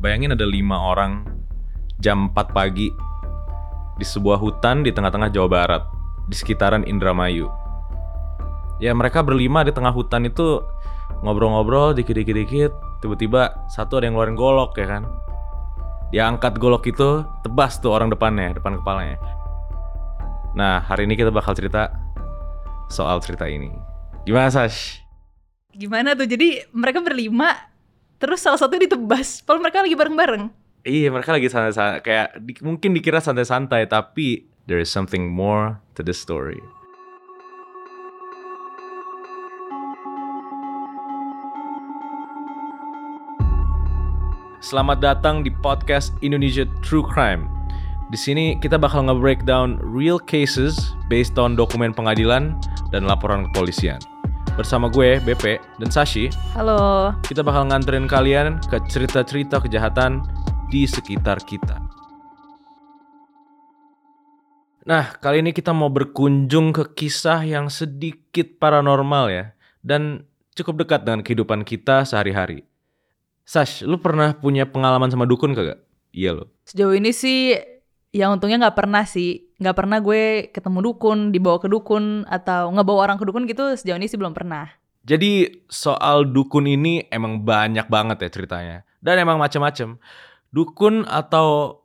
[0.00, 1.28] Bayangin ada lima orang
[2.00, 2.88] jam 4 pagi
[4.00, 5.84] di sebuah hutan di tengah-tengah Jawa Barat,
[6.24, 7.52] di sekitaran Indramayu.
[8.80, 10.64] Ya mereka berlima di tengah hutan itu
[11.20, 12.72] ngobrol-ngobrol dikit-dikit-dikit,
[13.04, 15.04] tiba-tiba satu ada yang ngeluarin golok ya kan.
[16.16, 19.20] Dia angkat golok itu, tebas tuh orang depannya, depan kepalanya.
[20.56, 21.92] Nah, hari ini kita bakal cerita
[22.88, 23.68] soal cerita ini.
[24.24, 25.04] Gimana, Sash?
[25.76, 26.24] Gimana tuh?
[26.24, 27.52] Jadi mereka berlima,
[28.20, 29.40] terus salah satu ditebas.
[29.40, 30.44] Padahal mereka lagi bareng-bareng.
[30.84, 32.00] Iya, mereka lagi santai-santai.
[32.04, 36.60] Kayak di- mungkin dikira santai-santai, tapi there is something more to the story.
[44.60, 47.48] Selamat datang di podcast Indonesia True Crime.
[48.12, 52.60] Di sini kita bakal nge-breakdown real cases based on dokumen pengadilan
[52.92, 53.96] dan laporan kepolisian.
[54.60, 57.16] Bersama gue, BP, dan Sashi, Halo.
[57.24, 60.20] kita bakal nganterin kalian ke cerita-cerita kejahatan
[60.68, 61.80] di sekitar kita.
[64.84, 71.08] Nah, kali ini kita mau berkunjung ke kisah yang sedikit paranormal ya, dan cukup dekat
[71.08, 72.60] dengan kehidupan kita sehari-hari.
[73.48, 75.80] Sash, lu pernah punya pengalaman sama dukun kagak?
[76.12, 76.52] Iya lo.
[76.68, 77.56] Sejauh ini sih,
[78.12, 79.49] yang untungnya nggak pernah sih.
[79.60, 84.00] Nggak pernah gue ketemu dukun, dibawa ke dukun, atau ngebawa orang ke dukun gitu sejauh
[84.00, 84.72] ini sih belum pernah.
[85.04, 88.76] Jadi soal dukun ini emang banyak banget ya ceritanya.
[89.04, 90.00] Dan emang macam-macam.
[90.48, 91.80] Dukun atau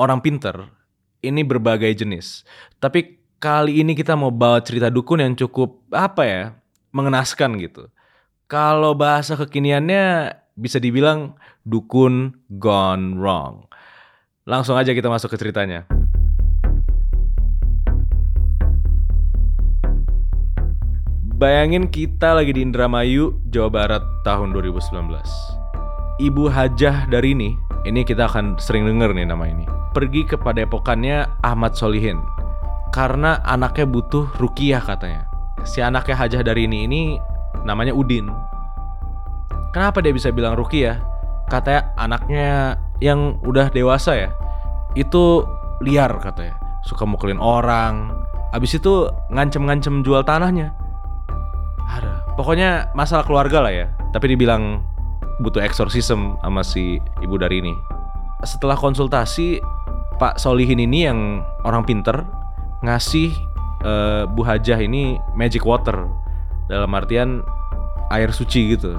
[0.00, 0.72] orang pinter
[1.20, 2.48] ini berbagai jenis.
[2.80, 6.44] Tapi kali ini kita mau bawa cerita dukun yang cukup apa ya?
[6.92, 7.88] mengenaskan gitu.
[8.46, 13.64] Kalau bahasa kekiniannya bisa dibilang dukun gone wrong.
[14.44, 15.88] Langsung aja kita masuk ke ceritanya.
[21.42, 25.10] Bayangin kita lagi di Indramayu, Jawa Barat tahun 2019.
[26.22, 29.66] Ibu Hajah dari ini, ini kita akan sering denger nih nama ini.
[29.90, 32.22] Pergi ke padepokannya Ahmad Solihin.
[32.94, 35.26] Karena anaknya butuh rukiah katanya.
[35.66, 37.18] Si anaknya Hajah dari ini ini
[37.66, 38.30] namanya Udin.
[39.74, 41.02] Kenapa dia bisa bilang rukiah?
[41.50, 44.30] Katanya anaknya yang udah dewasa ya,
[44.94, 45.42] itu
[45.82, 46.54] liar katanya.
[46.86, 48.14] Suka mukulin orang.
[48.54, 50.78] Abis itu ngancem-ngancem jual tanahnya.
[52.34, 53.86] Pokoknya masalah keluarga lah ya.
[54.12, 54.80] Tapi dibilang
[55.40, 57.74] butuh eksorsism sama si ibu dari ini.
[58.42, 59.62] Setelah konsultasi,
[60.18, 62.24] Pak Solihin ini yang orang pinter
[62.82, 63.32] ngasih
[63.84, 66.06] eh, Bu Hajah ini magic water
[66.70, 67.42] dalam artian
[68.12, 68.96] air suci gitu.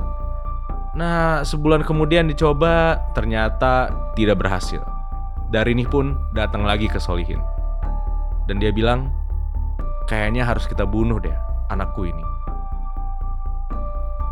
[0.94, 4.82] Nah, sebulan kemudian dicoba, ternyata tidak berhasil.
[5.50, 7.42] Dari ini pun datang lagi ke Solihin.
[8.46, 9.10] Dan dia bilang,
[10.06, 11.34] kayaknya harus kita bunuh deh
[11.74, 12.43] anakku ini.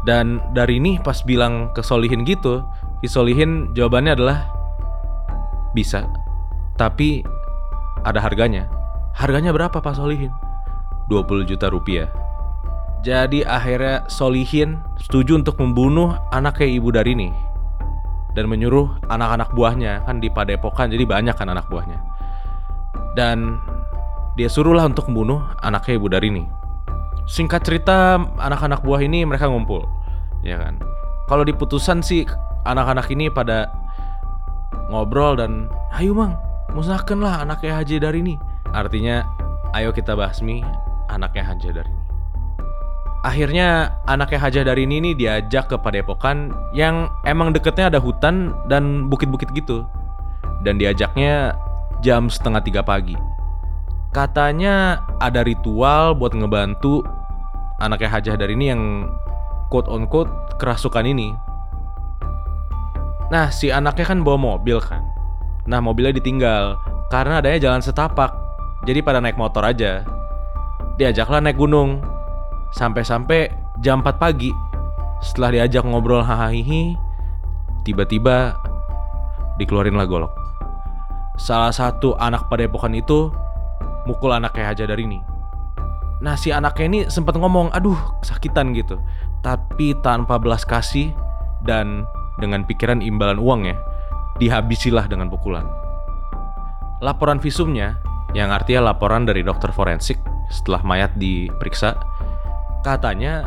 [0.01, 2.65] Dan dari ini pas bilang ke Solihin gitu,
[3.01, 4.49] si Solihin jawabannya adalah
[5.77, 6.09] bisa,
[6.75, 7.21] tapi
[8.01, 8.65] ada harganya.
[9.13, 10.33] Harganya berapa Pak Solihin?
[11.11, 12.09] 20 juta rupiah.
[13.05, 17.29] Jadi akhirnya Solihin setuju untuk membunuh anaknya ibu dari ini
[18.31, 21.99] dan menyuruh anak-anak buahnya kan di padepokan jadi banyak kan anak buahnya
[23.15, 23.59] dan
[24.39, 26.43] dia suruhlah untuk membunuh anaknya ibu dari ini
[27.29, 29.85] singkat cerita anak-anak buah ini mereka ngumpul
[30.41, 30.77] ya kan
[31.29, 32.25] kalau di putusan sih
[32.65, 33.69] anak-anak ini pada
[34.89, 36.35] ngobrol dan ayo mang
[36.71, 38.35] musnahkan lah anaknya Haji dari ini
[38.71, 39.23] artinya
[39.77, 40.63] ayo kita basmi
[41.07, 42.01] anaknya Haji dari ini
[43.21, 49.05] Akhirnya anaknya Hajah dari ini nih diajak ke padepokan yang emang deketnya ada hutan dan
[49.13, 49.85] bukit-bukit gitu.
[50.65, 51.53] Dan diajaknya
[52.01, 53.13] jam setengah tiga pagi.
[54.11, 56.99] Katanya ada ritual buat ngebantu
[57.79, 59.07] anaknya Hajah dari ini yang
[59.71, 60.27] quote on quote
[60.59, 61.31] kerasukan ini.
[63.31, 64.99] Nah si anaknya kan bawa mobil kan.
[65.63, 66.75] Nah mobilnya ditinggal
[67.07, 68.35] karena adanya jalan setapak.
[68.83, 70.03] Jadi pada naik motor aja.
[70.99, 72.03] Diajaklah naik gunung.
[72.71, 73.51] Sampai-sampai
[73.83, 74.47] jam 4 pagi
[75.19, 76.95] Setelah diajak ngobrol hahaha
[77.83, 78.55] Tiba-tiba
[79.59, 80.31] Dikeluarin lah golok
[81.35, 83.27] Salah satu anak padepokan itu
[84.09, 85.19] Mukul anaknya Haja dari ini
[86.21, 89.01] Nah si anaknya ini sempat ngomong Aduh sakitan gitu.
[89.41, 91.13] Tapi tanpa belas kasih
[91.65, 92.05] Dan
[92.37, 93.75] dengan pikiran imbalan uang ya
[94.37, 95.65] Dihabisilah dengan pukulan.
[97.01, 97.97] Laporan visumnya
[98.33, 100.17] Yang artinya laporan dari dokter forensik
[100.49, 101.97] Setelah mayat diperiksa
[102.81, 103.45] katanya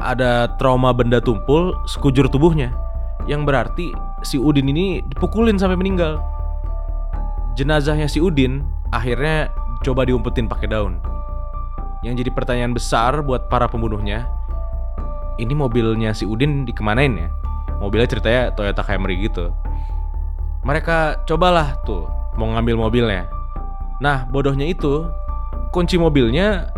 [0.00, 2.72] ada trauma benda tumpul sekujur tubuhnya
[3.24, 6.20] yang berarti si Udin ini dipukulin sampai meninggal.
[7.56, 9.48] Jenazahnya si Udin akhirnya
[9.84, 10.96] coba diumpetin pakai daun.
[12.00, 14.24] Yang jadi pertanyaan besar buat para pembunuhnya,
[15.36, 17.28] ini mobilnya si Udin dikemanain ya?
[17.80, 19.52] Mobilnya ceritanya Toyota Camry gitu.
[20.64, 22.08] Mereka cobalah tuh
[22.40, 23.28] mau ngambil mobilnya.
[24.00, 25.04] Nah, bodohnya itu
[25.70, 26.72] kunci mobilnya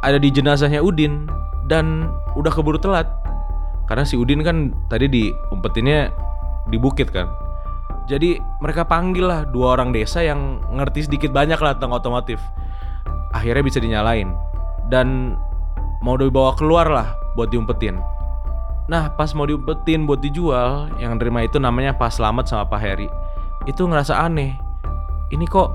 [0.00, 1.28] ada di jenazahnya Udin
[1.68, 3.06] dan udah keburu telat.
[3.84, 6.08] Karena si Udin kan tadi diumpetinnya
[6.70, 7.28] di bukit kan.
[8.10, 12.42] Jadi mereka panggil lah dua orang desa yang ngerti sedikit banyak lah tentang otomotif.
[13.30, 14.34] Akhirnya bisa dinyalain
[14.90, 15.38] dan
[16.02, 18.02] mau dibawa keluar lah buat diumpetin.
[18.90, 23.06] Nah pas mau diumpetin buat dijual Yang nerima itu namanya Pak Slamet sama Pak Heri
[23.70, 24.58] Itu ngerasa aneh
[25.30, 25.70] Ini kok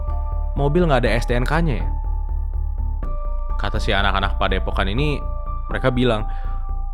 [0.59, 1.87] mobil nggak ada STNK-nya ya?
[3.55, 5.15] Kata si anak-anak padepokan ini
[5.71, 6.27] Mereka bilang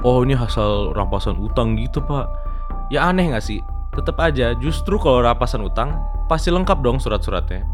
[0.05, 2.29] Oh ini hasil rampasan utang gitu pak
[2.93, 3.57] Ya aneh nggak sih?
[3.91, 5.99] Tetap aja justru kalau rampasan utang
[6.31, 7.67] Pasti lengkap dong surat-suratnya.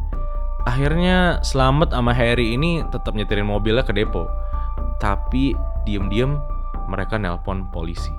[0.65, 4.25] Akhirnya Slamet sama Harry ini tetap nyetirin mobilnya ke depo.
[4.97, 5.53] Tapi
[5.85, 6.33] diem-diem
[6.89, 8.09] mereka nelpon polisi.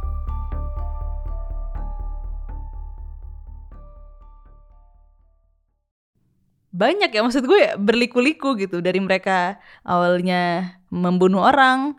[6.70, 8.78] Banyak ya maksud gue berliku-liku gitu.
[8.78, 11.98] Dari mereka awalnya membunuh orang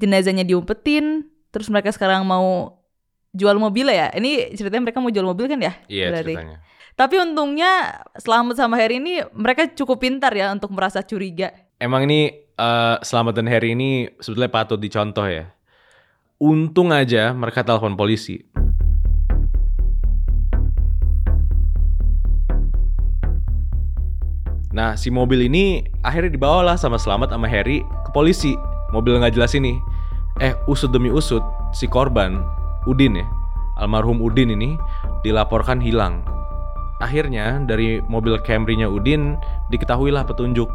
[0.00, 2.80] jenazahnya diumpetin terus mereka sekarang mau
[3.32, 6.58] jual mobil ya ini ceritanya mereka mau jual mobil kan ya Iya berarti ceritanya
[6.92, 11.48] tapi untungnya Selamat sama Harry ini mereka cukup pintar ya untuk merasa curiga
[11.82, 15.50] Emang ini eh, Selamat dan Harry ini sebetulnya patut dicontoh ya.
[16.38, 18.38] Untung aja mereka telepon polisi.
[24.70, 28.54] Nah si mobil ini akhirnya dibawalah sama Selamat sama Harry ke polisi.
[28.94, 29.74] Mobil nggak jelas ini.
[30.38, 31.42] Eh usut demi usut
[31.74, 33.26] si korban Udin ya,
[33.78, 34.74] almarhum Udin ini
[35.22, 36.26] dilaporkan hilang.
[37.02, 39.34] Akhirnya dari mobil Camry-nya Udin
[39.74, 40.70] diketahuilah petunjuk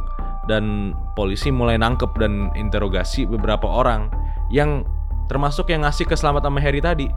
[0.48, 4.12] dan polisi mulai nangkep dan interogasi beberapa orang
[4.51, 4.88] yang
[5.27, 7.07] termasuk yang ngasih ke Selamat sama Harry tadi.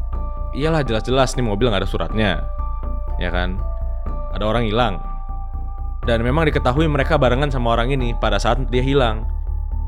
[0.50, 2.30] Iyalah jelas-jelas nih mobil nggak ada suratnya,
[3.22, 3.58] ya kan?
[4.34, 4.98] Ada orang hilang.
[6.02, 9.26] Dan memang diketahui mereka barengan sama orang ini pada saat dia hilang.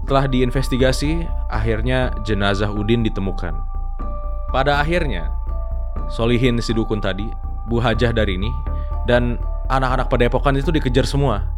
[0.07, 3.72] Setelah diinvestigasi, akhirnya jenazah Udin ditemukan.
[4.53, 5.33] Pada akhirnya,
[6.13, 7.25] Solihin si dukun tadi,
[7.73, 8.53] Bu Hajah dari ini,
[9.09, 9.41] dan
[9.73, 11.49] anak-anak padepokan itu dikejar semua.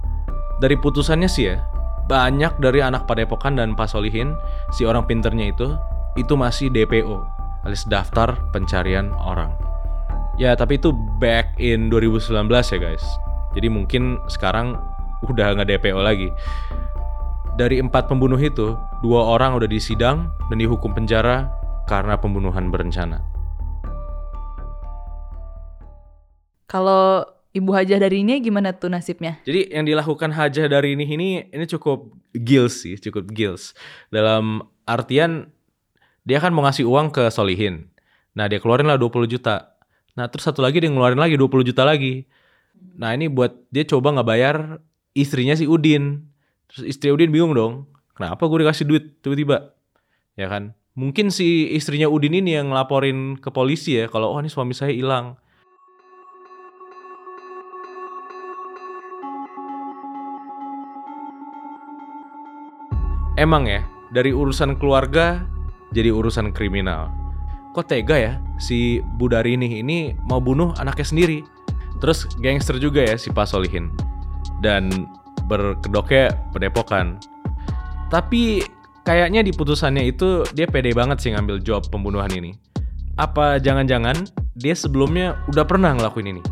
[0.63, 1.59] Dari putusannya sih ya,
[2.07, 4.39] banyak dari anak padepokan dan Pak Solihin,
[4.71, 5.75] si orang pinternya itu,
[6.15, 7.19] itu masih DPO,
[7.67, 9.51] alias daftar pencarian orang.
[10.39, 13.05] Ya, tapi itu back in 2019 ya guys.
[13.59, 14.79] Jadi mungkin sekarang
[15.27, 16.31] udah nggak DPO lagi.
[17.59, 21.51] Dari empat pembunuh itu, dua orang udah disidang dan dihukum penjara
[21.85, 23.35] karena pembunuhan berencana.
[26.75, 27.23] kalau
[27.55, 31.65] Ibu Hajah dari ini gimana tuh nasibnya Jadi yang dilakukan hajah dari ini ini ini
[31.71, 33.79] cukup gils sih, cukup gils.
[34.11, 35.55] Dalam artian
[36.27, 37.95] dia kan mau ngasih uang ke Solihin.
[38.35, 39.79] Nah, dia keluarin lah 20 juta.
[40.19, 42.27] Nah, terus satu lagi dia ngeluarin lagi 20 juta lagi.
[42.99, 44.83] Nah, ini buat dia coba nggak bayar
[45.15, 46.27] istrinya si Udin.
[46.67, 47.87] Terus istri Udin bingung dong.
[48.19, 49.79] Kenapa gue dikasih duit tiba-tiba?
[50.35, 50.75] Ya kan?
[50.95, 54.95] Mungkin si istrinya Udin ini yang ngelaporin ke polisi ya kalau oh ini suami saya
[54.95, 55.35] hilang.
[63.35, 63.83] Emang ya,
[64.15, 65.43] dari urusan keluarga
[65.91, 67.11] jadi urusan kriminal.
[67.75, 68.33] Kok tega ya
[68.63, 71.43] si Budarini ini mau bunuh anaknya sendiri?
[71.99, 73.91] Terus gangster juga ya si Pak Solihin.
[74.63, 75.11] Dan
[75.51, 77.19] berkedoknya pedepokan.
[78.15, 78.63] Tapi
[79.05, 82.57] kayaknya di putusannya itu dia pede banget sih ngambil job pembunuhan ini.
[83.21, 84.27] Apa jangan-jangan
[84.59, 86.43] dia sebelumnya udah pernah ngelakuin ini?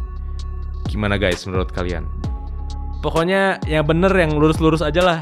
[0.86, 2.06] Gimana guys menurut kalian?
[3.02, 5.20] Pokoknya yang bener yang lurus-lurus aja lah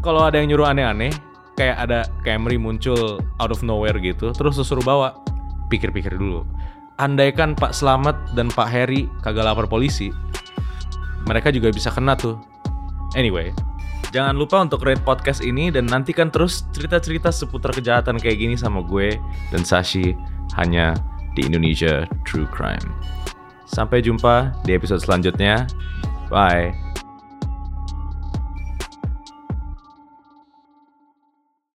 [0.00, 1.12] kalau ada yang nyuruh aneh-aneh,
[1.58, 5.18] kayak ada Camry muncul out of nowhere gitu, terus suruh bawa,
[5.68, 6.46] pikir-pikir dulu.
[7.02, 10.14] Andaikan Pak Slamet dan Pak Harry kagak lapor polisi,
[11.26, 12.38] mereka juga bisa kena tuh.
[13.18, 13.50] Anyway,
[14.10, 18.80] jangan lupa untuk rate podcast ini dan nantikan terus cerita-cerita seputar kejahatan kayak gini sama
[18.84, 19.16] gue
[19.52, 20.16] dan Sashi
[20.56, 20.96] hanya
[21.36, 22.88] di Indonesia True Crime.
[23.68, 25.68] Sampai jumpa di episode selanjutnya.
[26.32, 26.87] Bye.